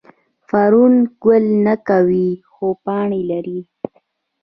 فرن 0.47 0.93
ګل 1.23 1.45
نه 1.65 1.75
کوي 1.87 2.27
خو 2.51 2.67
پاڼې 2.83 3.21
لري 3.31 3.59